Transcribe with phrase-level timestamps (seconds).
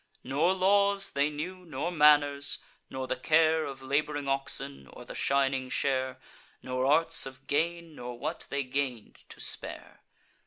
[0.23, 2.57] Nor laws they knew, nor manners,
[2.89, 6.19] nor the care Of lab'ring oxen, or the shining share,
[6.63, 10.01] Nor arts of gain, nor what they gain'd to spare.